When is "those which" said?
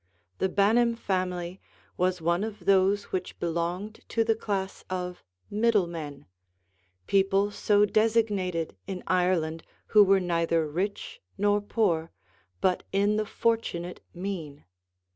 2.65-3.37